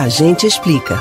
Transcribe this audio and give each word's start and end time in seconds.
A 0.00 0.08
gente 0.08 0.46
explica. 0.46 0.98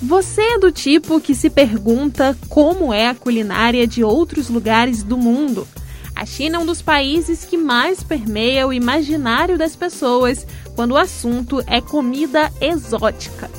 Você 0.00 0.40
é 0.40 0.56
do 0.60 0.70
tipo 0.70 1.20
que 1.20 1.34
se 1.34 1.50
pergunta 1.50 2.38
como 2.48 2.94
é 2.94 3.08
a 3.08 3.16
culinária 3.16 3.84
de 3.84 4.04
outros 4.04 4.48
lugares 4.48 5.02
do 5.02 5.18
mundo? 5.18 5.66
A 6.14 6.24
China 6.24 6.58
é 6.58 6.60
um 6.60 6.66
dos 6.66 6.80
países 6.80 7.44
que 7.44 7.56
mais 7.56 8.00
permeia 8.00 8.64
o 8.64 8.72
imaginário 8.72 9.58
das 9.58 9.74
pessoas 9.74 10.46
quando 10.76 10.92
o 10.92 10.96
assunto 10.96 11.64
é 11.66 11.80
comida 11.80 12.48
exótica. 12.60 13.50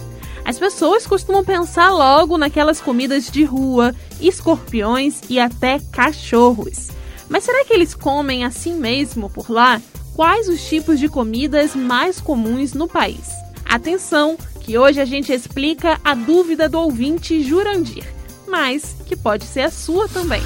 As 0.45 0.57
pessoas 0.57 1.05
costumam 1.05 1.43
pensar 1.43 1.89
logo 1.89 2.37
naquelas 2.37 2.79
comidas 2.79 3.29
de 3.29 3.43
rua, 3.43 3.93
escorpiões 4.21 5.19
e 5.29 5.41
até 5.41 5.77
cachorros. 5.91 6.87
Mas 7.27 7.43
será 7.43 7.65
que 7.65 7.73
eles 7.73 7.93
comem 7.93 8.45
assim 8.45 8.75
mesmo 8.75 9.29
por 9.29 9.51
lá? 9.51 9.81
Quais 10.19 10.49
os 10.49 10.61
tipos 10.67 10.99
de 10.99 11.07
comidas 11.07 11.73
mais 11.73 12.19
comuns 12.19 12.73
no 12.73 12.89
país? 12.89 13.29
Atenção, 13.63 14.37
que 14.59 14.77
hoje 14.77 14.99
a 14.99 15.05
gente 15.05 15.31
explica 15.31 15.97
a 16.03 16.13
dúvida 16.13 16.67
do 16.67 16.77
ouvinte 16.77 17.41
Jurandir, 17.41 18.03
mas 18.45 18.97
que 19.07 19.15
pode 19.15 19.45
ser 19.45 19.61
a 19.61 19.71
sua 19.71 20.09
também. 20.09 20.41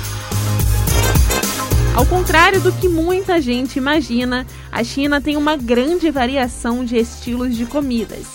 Ao 1.95 2.05
contrário 2.05 2.62
do 2.62 2.72
que 2.72 2.88
muita 2.88 3.41
gente 3.41 3.78
imagina, 3.80 4.45
a 4.72 4.84
China 4.84 5.20
tem 5.20 5.38
uma 5.38 5.55
grande 5.55 6.12
variação 6.12 6.86
de 6.86 6.95
estilos 6.95 7.58
de 7.58 7.66
comidas. 7.66 8.28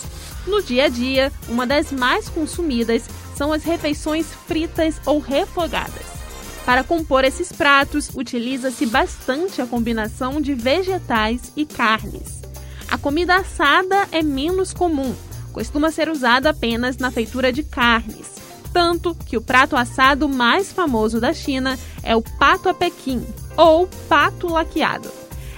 No 0.45 0.61
dia 0.61 0.87
a 0.87 0.89
dia, 0.89 1.31
uma 1.47 1.65
das 1.65 1.89
mais 1.89 2.27
consumidas 2.27 3.03
são 3.33 3.53
as 3.53 3.63
refeições 3.63 4.25
fritas 4.45 4.99
ou 5.05 5.19
refogadas. 5.19 6.18
Para 6.69 6.83
compor 6.83 7.23
esses 7.23 7.51
pratos, 7.51 8.11
utiliza-se 8.13 8.85
bastante 8.85 9.59
a 9.59 9.65
combinação 9.65 10.39
de 10.39 10.53
vegetais 10.53 11.51
e 11.57 11.65
carnes. 11.65 12.43
A 12.87 12.95
comida 12.95 13.37
assada 13.37 14.07
é 14.11 14.21
menos 14.21 14.71
comum, 14.71 15.15
costuma 15.51 15.89
ser 15.89 16.09
usada 16.09 16.51
apenas 16.51 16.99
na 16.99 17.09
feitura 17.09 17.51
de 17.51 17.63
carnes, 17.63 18.35
tanto 18.71 19.15
que 19.15 19.35
o 19.35 19.41
prato 19.41 19.75
assado 19.75 20.29
mais 20.29 20.71
famoso 20.71 21.19
da 21.19 21.33
China 21.33 21.75
é 22.03 22.15
o 22.15 22.21
pato 22.21 22.69
a 22.69 22.73
Pequim, 22.75 23.25
ou 23.57 23.87
pato 24.07 24.47
laqueado. 24.47 25.09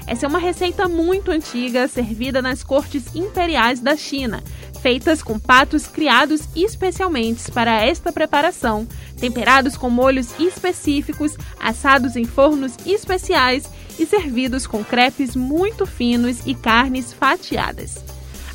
Essa 0.08 0.26
é 0.26 0.30
uma 0.30 0.40
receita 0.40 0.88
muito 0.88 1.30
antiga, 1.30 1.90
servida 1.90 2.42
nas 2.42 2.64
cortes 2.64 3.14
imperiais 3.14 3.82
da 3.82 3.98
China, 3.98 4.42
feitas 4.82 5.22
com 5.22 5.40
patos 5.40 5.88
criados 5.88 6.42
especialmente 6.56 7.52
para 7.52 7.86
esta 7.86 8.12
preparação, 8.12 8.88
temperados 9.20 9.78
com 9.78 9.90
molhos 9.90 10.30
específicos, 10.40 11.38
assados 11.60 12.16
em 12.16 12.26
fornos 12.26 12.74
especiais 12.86 13.70
e 14.00 14.06
servidos 14.06 14.66
com 14.66 14.84
crepes 14.84 15.36
muito 15.36 15.86
finos 15.86 16.40
e 16.46 16.56
carnes 16.56 17.14
fatiadas. 17.14 18.04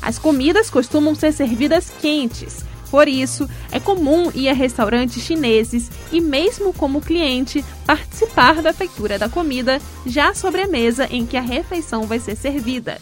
As 0.01 0.19
comidas 0.19 0.69
costumam 0.69 1.15
ser 1.15 1.31
servidas 1.31 1.89
quentes, 2.01 2.63
por 2.89 3.07
isso, 3.07 3.49
é 3.71 3.79
comum 3.79 4.31
ir 4.33 4.47
a 4.47 4.53
restaurantes 4.53 5.23
chineses 5.23 5.89
e, 6.11 6.21
mesmo 6.21 6.71
como 6.73 7.01
cliente, 7.01 7.63
participar 7.85 8.61
da 8.61 8.71
feitura 8.71 9.19
da 9.19 9.27
comida 9.27 9.81
já 10.05 10.33
sobre 10.33 10.61
a 10.61 10.67
mesa 10.67 11.07
em 11.11 11.25
que 11.25 11.35
a 11.35 11.41
refeição 11.41 12.03
vai 12.03 12.19
ser 12.19 12.35
servida. 12.37 12.97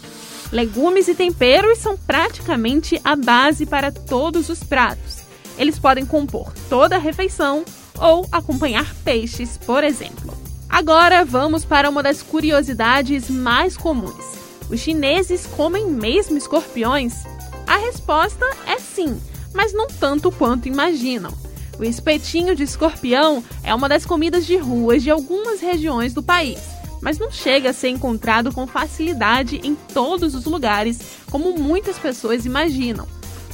Legumes 0.51 1.07
e 1.07 1.15
temperos 1.15 1.79
são 1.79 1.97
praticamente 1.97 2.99
a 3.03 3.15
base 3.15 3.65
para 3.65 3.91
todos 3.91 4.49
os 4.49 4.63
pratos. 4.63 5.23
Eles 5.57 5.79
podem 5.79 6.05
compor 6.05 6.53
toda 6.69 6.95
a 6.95 6.99
refeição 6.99 7.63
ou 7.97 8.27
acompanhar 8.31 8.93
peixes, 9.03 9.57
por 9.57 9.83
exemplo. 9.83 10.33
Agora 10.69 11.23
vamos 11.23 11.63
para 11.63 11.89
uma 11.89 12.03
das 12.03 12.21
curiosidades 12.21 13.29
mais 13.29 13.77
comuns. 13.77 14.35
Os 14.69 14.79
chineses 14.79 15.45
comem 15.45 15.85
mesmo 15.85 16.37
escorpiões? 16.37 17.23
A 17.65 17.77
resposta 17.77 18.45
é 18.67 18.77
sim 18.79 19.19
mas 19.55 19.73
não 19.73 19.87
tanto 19.87 20.31
quanto 20.31 20.67
imaginam. 20.67 21.31
O 21.79 21.83
espetinho 21.83 22.55
de 22.55 22.63
escorpião 22.63 23.43
é 23.63 23.73
uma 23.73 23.89
das 23.89 24.05
comidas 24.05 24.45
de 24.45 24.57
ruas 24.57 25.01
de 25.01 25.09
algumas 25.09 25.61
regiões 25.61 26.13
do 26.13 26.21
país, 26.21 26.59
mas 27.05 27.17
não 27.19 27.29
chega 27.29 27.69
a 27.69 27.73
ser 27.73 27.89
encontrado 27.89 28.51
com 28.51 28.65
facilidade 28.65 29.61
em 29.63 29.75
todos 29.75 30.33
os 30.33 30.45
lugares, 30.45 30.99
como 31.29 31.55
muitas 31.55 31.99
pessoas 31.99 32.47
imaginam. 32.47 33.07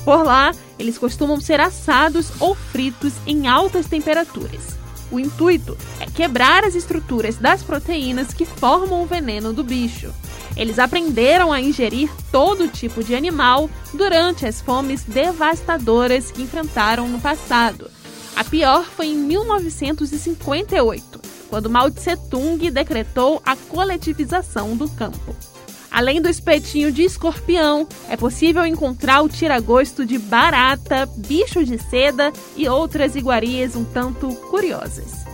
Por 0.06 0.24
lá, 0.24 0.54
eles 0.80 0.98
costumam 0.98 1.42
ser 1.42 1.60
assados 1.60 2.32
ou 2.40 2.56
fritos 2.56 3.12
em 3.28 3.50
altas 3.50 3.88
temperaturas. 3.88 4.80
O 5.12 5.20
intuito 5.20 5.78
é 6.00 6.06
quebrar 6.06 6.64
as 6.64 6.76
estruturas 6.76 7.36
das 7.36 7.62
proteínas 7.62 8.34
que 8.34 8.46
formam 8.46 9.04
o 9.04 9.06
veneno 9.06 9.52
do 9.52 9.66
bicho. 9.66 10.14
Eles 10.56 10.80
aprenderam 10.80 11.52
a 11.52 11.60
ingerir 11.60 12.10
todo 12.32 12.70
tipo 12.70 13.04
de 13.04 13.14
animal 13.14 13.70
durante 13.94 14.46
as 14.46 14.62
fomes 14.62 15.04
devastadoras 15.04 16.32
que 16.32 16.42
enfrentaram 16.42 17.06
no 17.10 17.20
passado. 17.20 17.92
A 18.34 18.46
pior 18.46 18.86
foi 18.86 19.08
em 19.08 19.18
1958, 19.18 21.21
quando 21.52 21.70
Mao 21.70 21.92
Tse-tung 21.92 22.72
decretou 22.72 23.42
a 23.46 23.58
coletivização 23.58 24.78
do 24.78 24.88
campo. 24.88 25.36
Além 25.92 26.22
do 26.22 26.30
espetinho 26.30 26.94
de 26.94 27.04
escorpião, 27.04 27.86
é 28.08 28.16
possível 28.16 28.66
encontrar 28.66 29.22
o 29.22 29.28
tiragosto 29.28 30.06
de 30.06 30.18
barata, 30.18 31.06
bicho 31.18 31.66
de 31.66 31.78
seda 31.78 32.32
e 32.56 32.70
outras 32.70 33.18
iguarias 33.18 33.76
um 33.76 33.84
tanto 33.84 34.34
curiosas. 34.50 35.26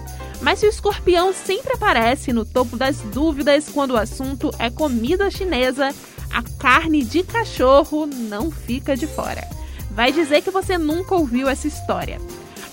Mas 0.42 0.58
se 0.58 0.66
o 0.66 0.70
escorpião 0.70 1.32
sempre 1.32 1.74
aparece 1.74 2.34
no 2.34 2.44
topo 2.44 2.76
das 2.76 2.98
dúvidas 2.98 3.70
quando 3.70 3.92
o 3.92 3.98
assunto 3.98 4.50
é 4.58 4.72
comida 4.72 5.30
chinesa, 5.30 5.94
a 6.34 6.42
carne 6.58 7.04
de 7.04 7.22
cachorro 7.22 8.08
não 8.08 8.50
fica 8.50 8.98
de 8.98 9.06
fora. 9.06 9.48
Vai 9.92 10.12
dizer 10.12 10.42
que 10.42 10.50
você 10.50 10.80
nunca 10.80 11.14
ouviu 11.14 11.48
essa 11.48 11.68
história. 11.68 12.20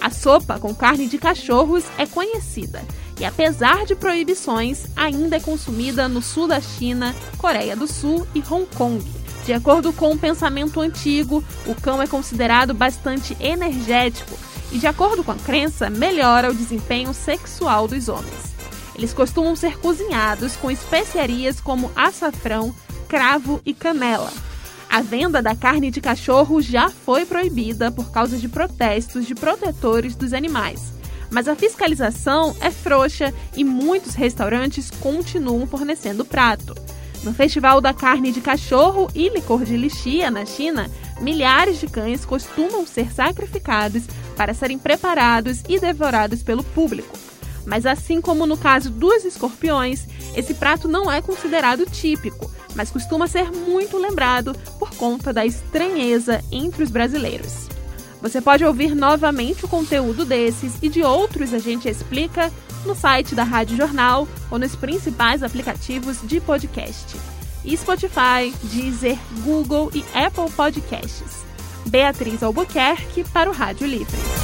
A 0.05 0.11
sopa 0.11 0.59
com 0.59 0.75
carne 0.75 1.07
de 1.07 1.17
cachorros 1.17 1.83
é 1.97 2.05
conhecida 2.05 2.83
e, 3.19 3.25
apesar 3.25 3.87
de 3.87 3.95
proibições, 3.95 4.85
ainda 4.95 5.37
é 5.37 5.41
consumida 5.41 6.07
no 6.09 6.21
sul 6.21 6.47
da 6.47 6.61
China, 6.61 7.17
Coreia 7.39 7.75
do 7.75 7.87
Sul 7.87 8.27
e 8.35 8.41
Hong 8.41 8.67
Kong. 8.77 9.03
De 9.47 9.55
acordo 9.55 9.95
com 9.95 10.13
o 10.13 10.19
pensamento 10.19 10.79
antigo, 10.79 11.43
o 11.65 11.75
cão 11.75 12.03
é 12.03 12.07
considerado 12.07 12.75
bastante 12.75 13.35
energético 13.41 14.37
e, 14.71 14.79
de 14.79 14.87
acordo 14.87 15.25
com 15.25 15.33
a 15.33 15.37
crença, 15.37 15.89
melhora 15.89 16.51
o 16.51 16.55
desempenho 16.55 17.15
sexual 17.15 17.89
dos 17.89 18.07
homens. 18.07 18.55
Eles 18.95 19.15
costumam 19.15 19.57
ser 19.57 19.79
cozinhados 19.79 20.55
com 20.55 20.71
especiarias 20.71 21.63
como 21.63 21.91
açafrão, 21.97 22.75
cravo 23.09 23.59
e 23.65 23.73
canela. 23.73 24.31
A 24.94 25.03
venda 25.03 25.43
da 25.43 25.56
carne 25.56 25.91
de 25.91 26.00
cachorro 26.00 26.62
já 26.62 26.88
foi 26.88 27.27
proibida 27.27 27.91
por 27.91 28.12
causa 28.12 28.38
de 28.38 28.49
protestos 28.49 29.27
de 29.27 29.34
protetores 29.34 30.15
dos 30.15 30.32
animais. 30.32 30.93
Mas 31.32 31.49
a 31.49 31.56
fiscalização 31.56 32.55
é 32.60 32.71
frouxa 32.71 33.34
e 33.56 33.65
muitos 33.65 34.15
restaurantes 34.15 34.93
continuam 34.93 35.66
fornecendo 35.66 36.25
prato. 36.25 36.77
No 37.25 37.34
Festival 37.34 37.81
da 37.81 37.93
Carne 37.93 38.31
de 38.31 38.41
Cachorro 38.41 39.10
e 39.16 39.28
Licor 39.31 39.65
de 39.65 39.77
Lixia, 39.77 40.31
na 40.31 40.47
China, 40.47 40.88
milhares 41.21 41.81
de 41.81 41.88
cães 41.88 42.25
costumam 42.25 42.87
ser 42.87 43.12
sacrificados 43.12 44.05
para 44.37 44.55
serem 44.55 44.78
preparados 44.78 45.65
e 45.69 45.76
devorados 45.81 46.41
pelo 46.41 46.62
público. 46.62 47.19
Mas 47.66 47.84
assim 47.84 48.21
como 48.21 48.47
no 48.47 48.56
caso 48.56 48.91
dos 48.91 49.25
escorpiões, 49.25 50.06
esse 50.37 50.55
prato 50.55 50.87
não 50.87 51.11
é 51.11 51.21
considerado 51.21 51.84
típico, 51.84 52.49
mas 52.75 52.91
costuma 52.91 53.26
ser 53.26 53.50
muito 53.50 53.97
lembrado 53.97 54.55
conta 54.94 55.32
da 55.32 55.44
estranheza 55.44 56.43
entre 56.50 56.82
os 56.82 56.91
brasileiros. 56.91 57.69
Você 58.22 58.41
pode 58.41 58.65
ouvir 58.65 58.94
novamente 58.94 59.65
o 59.65 59.69
conteúdo 59.69 60.25
desses 60.25 60.78
e 60.81 60.88
de 60.88 61.03
outros 61.03 61.53
a 61.53 61.59
gente 61.59 61.88
explica 61.88 62.50
no 62.87 62.94
site 62.94 63.34
da 63.34 63.44
Rádio 63.44 63.77
Jornal 63.77 64.27
ou 64.50 64.59
nos 64.59 64.75
principais 64.75 65.43
aplicativos 65.43 66.19
de 66.22 66.41
podcast. 66.41 67.16
Spotify, 67.77 68.55
Deezer, 68.62 69.19
Google 69.43 69.91
e 69.94 70.05
Apple 70.14 70.50
Podcasts. 70.55 71.44
Beatriz 71.87 72.43
Albuquerque 72.43 73.25
para 73.25 73.50
o 73.50 73.52
Rádio 73.52 73.87
Livre. 73.87 74.44